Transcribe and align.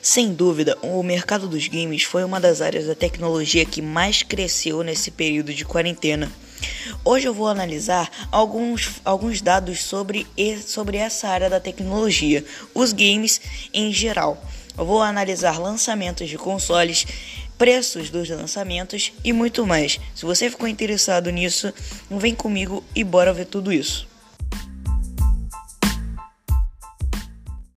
Sem 0.00 0.32
dúvida, 0.32 0.76
o 0.82 1.02
mercado 1.02 1.48
dos 1.48 1.68
games 1.68 2.02
foi 2.02 2.24
uma 2.24 2.40
das 2.40 2.60
áreas 2.60 2.86
da 2.86 2.94
tecnologia 2.94 3.64
que 3.64 3.82
mais 3.82 4.22
cresceu 4.22 4.82
nesse 4.82 5.10
período 5.10 5.52
de 5.52 5.64
quarentena. 5.64 6.30
Hoje 7.04 7.26
eu 7.26 7.34
vou 7.34 7.48
analisar 7.48 8.10
alguns, 8.32 9.00
alguns 9.04 9.40
dados 9.40 9.82
sobre, 9.82 10.26
sobre 10.66 10.96
essa 10.96 11.28
área 11.28 11.50
da 11.50 11.60
tecnologia, 11.60 12.44
os 12.74 12.92
games 12.92 13.40
em 13.72 13.92
geral. 13.92 14.42
Eu 14.76 14.86
vou 14.86 15.02
analisar 15.02 15.58
lançamentos 15.58 16.28
de 16.28 16.38
consoles, 16.38 17.06
preços 17.56 18.10
dos 18.10 18.28
lançamentos 18.28 19.12
e 19.24 19.32
muito 19.32 19.66
mais. 19.66 19.98
Se 20.14 20.24
você 20.24 20.48
ficou 20.48 20.68
interessado 20.68 21.30
nisso, 21.30 21.72
vem 22.10 22.34
comigo 22.34 22.82
e 22.94 23.02
bora 23.02 23.32
ver 23.32 23.46
tudo 23.46 23.72
isso. 23.72 24.06